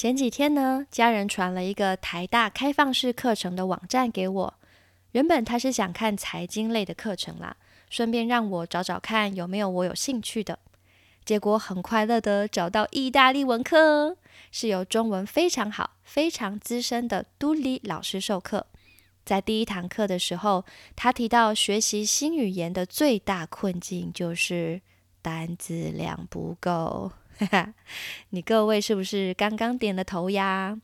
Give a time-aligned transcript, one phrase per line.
[0.00, 4.54] 前几天呢，家人传了一个台大开放式课程的网站给我。
[5.12, 7.54] 原本他是想看财经类的课程啦，
[7.90, 10.58] 顺便让我找找看有没有我有兴趣的。
[11.22, 14.16] 结果很快乐的找到意大利文课，
[14.50, 18.68] 是由中文非常好、非常资深的杜里老师授课。
[19.26, 20.64] 在第一堂课的时候，
[20.96, 24.80] 他提到学习新语言的最大困境就是
[25.20, 27.12] 单字量不够。
[28.30, 30.78] 你各位是不是刚刚点了头呀？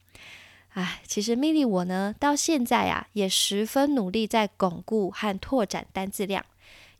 [0.71, 6.45] 哎，其实蜜莉我呢，到现在啊，也十分努力在巩固和拓展单字量。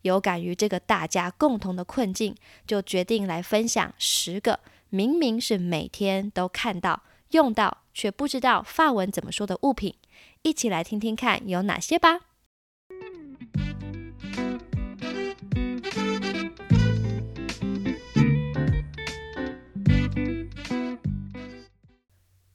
[0.01, 9.95] 有感于这个大家共同的困境，就决定来分享十个明明是每天都看到、用到，却不知道法文怎么说的物品。
[10.43, 12.21] 一起来听听看有哪些吧。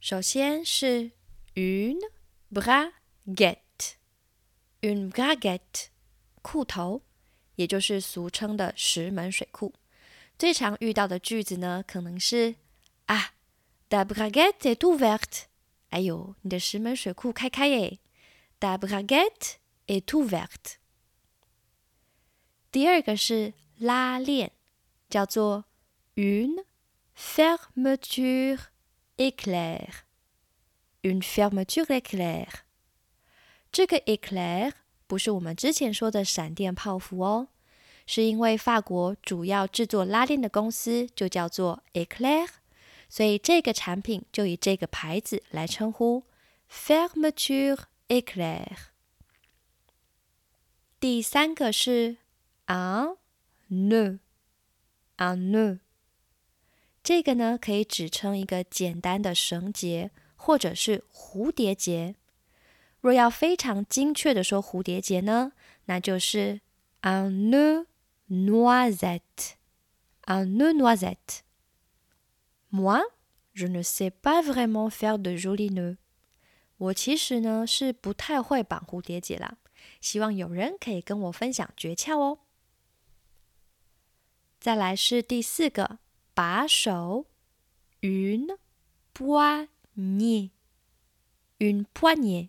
[0.02, 1.12] 首先是
[1.54, 1.96] une
[2.52, 5.90] braguette，une braguette，
[6.42, 7.02] 裤头，
[7.54, 9.72] 也就是俗称的石门水库。
[10.36, 12.56] 最常遇到的句子呢，可能是
[13.06, 13.34] 啊
[13.90, 15.44] ，la braguette est ouverte。
[15.90, 18.00] 哎呦，你的石门水库开开耶
[18.58, 20.78] ！la braguette est ouverte。
[22.72, 24.50] 第二个是拉链，
[25.08, 25.66] 叫做
[26.16, 26.64] une
[27.16, 28.71] fermeture。
[29.16, 32.48] Éclair，une fermeture éclair。
[33.70, 34.72] 这个 éclair
[35.06, 37.48] 不是我们之前说的闪电泡芙哦，
[38.06, 42.48] 是因为法国主要制作拉链的公司就叫做 éclair，
[43.08, 46.24] 所以这个产品就以这个牌子来称呼
[46.70, 47.78] fermeture
[48.08, 48.76] éclair。
[50.98, 52.16] 第三个是
[52.66, 53.16] un
[53.70, 55.80] nœud，un nœud。
[57.02, 62.14] 这个呢，可以指称一个简单的绳结，或者是蝴蝶结。
[63.00, 65.52] 若要非常精确的说蝴蝶结呢，
[65.86, 66.60] 那就是
[67.02, 67.86] un nœud
[68.28, 69.54] noisette。
[70.26, 71.40] un nœud noisette。
[72.70, 73.02] Moi,
[73.52, 75.96] je ne sais pas vraiment faire de jolis nœuds。
[76.76, 79.56] 我其实呢是不太会绑蝴蝶结啦，
[80.00, 82.38] 希望有人可以跟我分享诀窍哦。
[84.60, 85.98] 再来是第四个。
[86.34, 87.26] 把手
[88.00, 88.56] ，une
[89.12, 92.48] poignée，une poignée。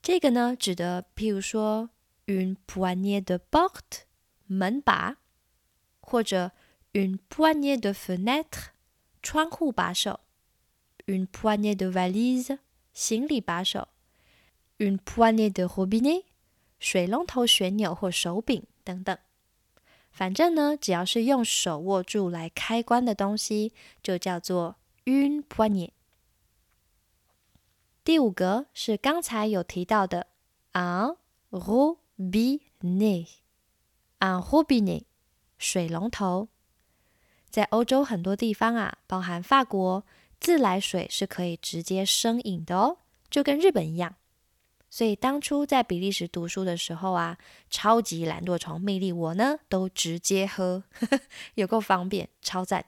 [0.00, 1.90] 这个呢，指的譬如说
[2.26, 4.04] ，une poignée de porte，
[4.46, 5.16] 门把，
[6.00, 6.52] 或者
[6.92, 8.68] une poignée de fenêtre，
[9.20, 10.20] 窗户把手
[11.06, 12.58] ；une poignée de valise，
[12.94, 13.88] 行李把手
[14.78, 16.24] ；une poignée de robinet，
[16.78, 19.18] 水龙头旋钮或手柄等等。
[20.18, 24.74] 反正呢，只要是用手握住来开关的东西，就叫做
[25.04, 25.92] un p o i n e。
[28.02, 30.26] 第五个是刚才有提到的
[30.72, 31.16] un
[31.52, 33.28] robinet，un
[34.18, 35.04] robinet，
[35.56, 36.48] 水龙头。
[37.48, 40.02] 在欧洲很多地方啊，包含法国，
[40.40, 42.98] 自来水是可以直接生饮的哦，
[43.30, 44.16] 就跟日本一样。
[44.90, 47.36] 所以当初在比利时读书的时候啊，
[47.68, 50.84] 超级懒惰虫魅力，我呢都直接喝，
[51.56, 52.86] 有够方便，超赞。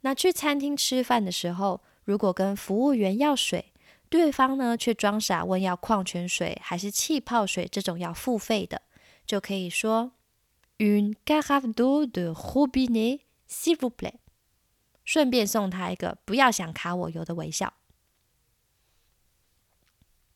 [0.00, 3.72] 那去餐厅吃饭的时候，如果跟服务员要水，
[4.08, 8.80] 对方呢却装傻问要矿泉水还是气泡水这种要付费的，
[9.26, 10.12] 就可以说
[10.78, 13.20] une carafe d'eau de robinet
[13.50, 14.14] s'il vous plaît，
[15.04, 17.74] 顺便送他一个不要想卡我油的微笑。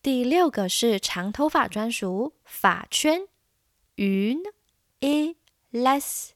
[0.02, 3.28] 第六个是长头发专属发圈
[3.94, 4.43] ，une
[5.00, 6.34] élastique，une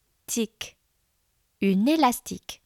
[1.58, 2.58] élastique。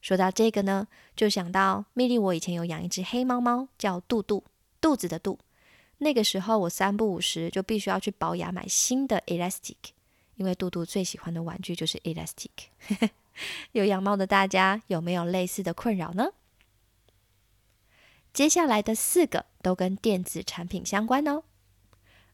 [0.00, 0.86] 说到这个呢，
[1.16, 4.44] 就想到蜜莉，我以前有养一只黑猫猫，叫肚肚，
[4.80, 5.40] 肚子的肚。
[5.98, 9.74] 那个时候我三不五时就必须要去保养买新的 elastic，
[10.36, 12.50] 因为肚肚最喜欢的玩具就是 elastic。
[13.72, 16.28] 有养猫的大家有没有类似的困扰呢？
[18.32, 21.44] 接下来的四个都跟电子产品相关哦。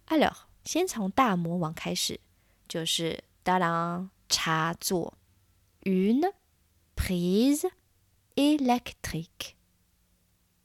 [0.07, 2.21] Alors，先从大魔王开始，
[2.69, 5.19] 就是当当插座
[5.83, 6.33] ，une
[6.95, 7.71] prise
[8.37, 9.55] électrique。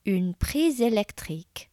[0.03, 1.67] une prise électrique。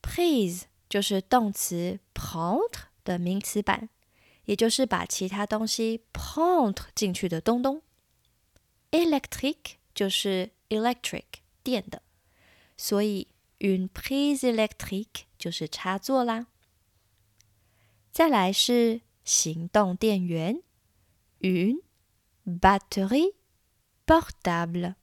[0.00, 3.88] prise 就是动词 prendre 的名词版，
[4.44, 7.82] 也就是把其他东西 prendre 进去的东东。
[8.90, 9.56] electric
[9.94, 11.24] 就是 electric
[11.62, 12.02] 电的，
[12.78, 13.26] 所以
[13.58, 16.46] une prise électrique 就是插座啦。
[18.12, 20.62] 再来是行动电源
[21.40, 21.82] ，une
[22.46, 23.34] batterie
[24.06, 24.94] portable。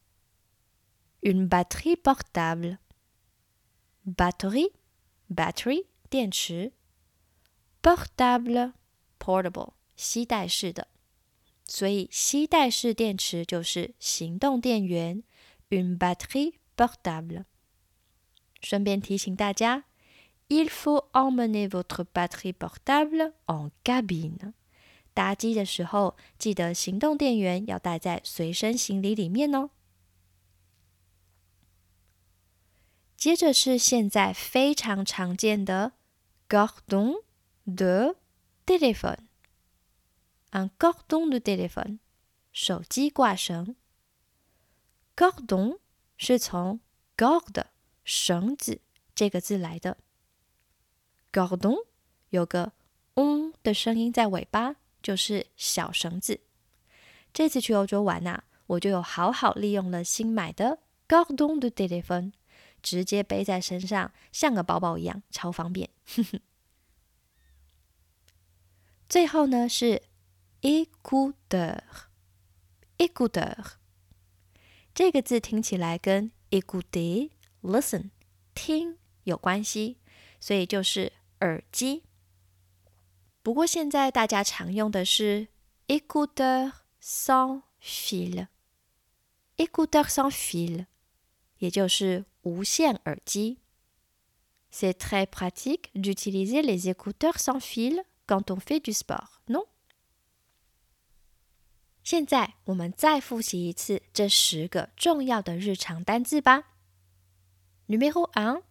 [1.21, 2.77] une batterie portable。
[4.05, 4.71] batterie
[5.29, 6.71] battery 电池
[7.81, 8.73] ，portable
[9.19, 10.87] portable 携带式的，
[11.65, 15.23] 所以携带式电池就是行动电源
[15.69, 17.45] ，une batterie portable。
[18.65, 19.83] 顺便提醒大家
[20.47, 24.53] ，il faut emmener votre batterie portable en cabine。
[25.13, 29.69] 搭机的时候，记得行动电源要带在随身行李里面哦。
[33.15, 35.91] 接着是现在非常常见的
[36.49, 37.21] cordon
[37.67, 38.15] de
[38.65, 41.99] téléphone，un cordon de téléphone，
[42.51, 43.75] 手机挂绳。
[45.15, 45.77] cordon
[46.17, 46.79] 是从
[47.15, 47.65] cord
[48.05, 48.79] 绳子
[49.13, 49.97] 这个字来的
[51.33, 51.85] Gordon
[52.29, 52.71] 有个
[53.15, 56.39] 嗯的声音在尾巴，就是小绳子。
[57.33, 60.79] 这次去欧洲玩呐，我就有好好利用了新买的
[61.09, 62.31] cordon de téléphone。
[62.81, 65.89] 直接背在身上，像个包包一样，超方便。
[69.09, 70.03] 最后呢是
[70.61, 73.55] écouteur，écouteur
[74.93, 77.31] 这个字听起来跟 écouter
[77.65, 78.09] listen
[78.53, 79.97] 听有关系，
[80.39, 82.03] 所以就是耳机。
[83.41, 85.47] 不过现在大家常用的是
[85.87, 86.71] écouteur
[87.01, 90.85] sans fil，écouteur sans fil，
[91.59, 93.59] 也就是无线耳机。
[94.71, 99.67] C'est très pratique d'utiliser les écouteurs sans fil quand on fait du sport, non?
[102.03, 106.74] 现在我们再复习一次这十个重要的日常单字吧。
[107.87, 108.63] Numéro 1.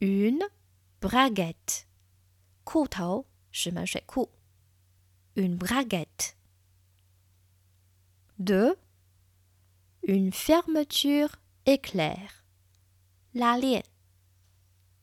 [0.00, 0.42] Une
[1.02, 1.86] braguette.
[2.64, 4.30] cou
[5.36, 6.38] Une braguette.
[8.38, 8.74] 2.
[10.04, 11.36] Une fermeture
[11.66, 12.44] éclair.
[13.34, 13.58] La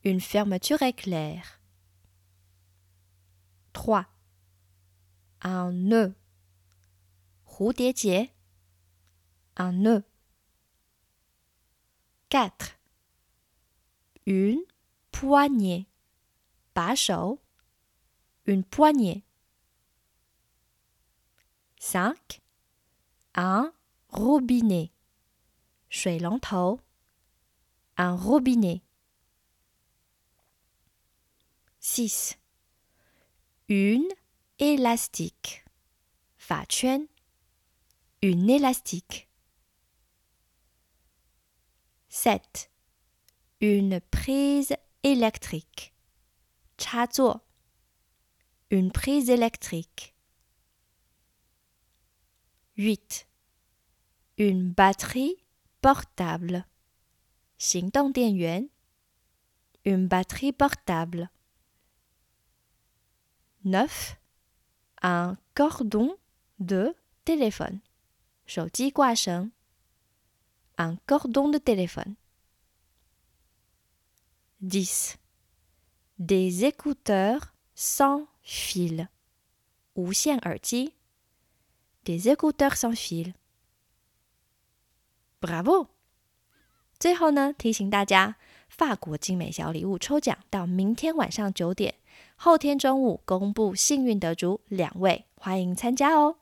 [0.02, 1.60] Une fermeture éclair.
[3.72, 4.04] 3.
[5.42, 6.12] Un nœud.
[9.56, 10.02] Un nœud.
[12.30, 12.71] 4
[14.26, 14.62] une
[15.10, 15.86] poignée.
[16.74, 17.38] Ba shou,
[18.46, 19.24] une poignée.
[21.78, 22.40] 5.
[23.34, 23.72] Un
[24.08, 24.90] robinet.
[25.88, 26.40] Shui long
[27.96, 28.82] un robinet.
[31.80, 32.38] 6.
[33.68, 34.08] Une
[34.58, 35.64] élastique.
[36.36, 37.06] Fa chuan,
[38.22, 39.28] une élastique.
[42.08, 42.71] 7
[43.61, 45.93] Une prise électrique.
[48.69, 50.15] Une prise électrique.
[52.77, 53.27] 8.
[54.37, 55.35] Une batterie
[55.81, 56.65] portable.
[57.57, 58.69] 行动电源，
[59.83, 61.31] une batterie portable.
[63.63, 64.17] Neuf,
[65.01, 66.17] un cordon
[66.59, 67.81] de téléphone.
[68.45, 69.51] 手机挂绳，
[70.77, 72.15] un cordon de téléphone.
[74.61, 75.17] Dix,
[76.17, 79.07] des écouteurs sans fil.
[79.93, 80.93] 无线耳机，
[82.03, 83.33] des écouteurs sans fil.
[85.39, 85.87] Bravo!
[86.99, 91.95] 最后呢，提醒大家，法国精美小礼物抽奖到明天晚上九点，
[92.35, 96.37] 后天中午公布幸运得主两位，欢迎参加哦。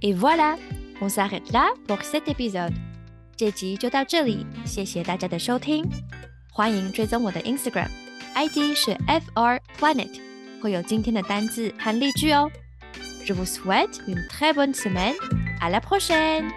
[0.00, 0.58] Et voilà,
[1.00, 2.74] on s'arrête là pour cet épisode。
[3.36, 5.84] 这集就到这里，谢谢大家的收听，
[6.57, 10.19] 欢迎追踪我的 Instagram，ID 是 fr planet，
[10.59, 12.49] 会有今天的单字和例句哦。
[13.23, 16.49] Je vous souhaite une très bonne semaine，à la prochaine。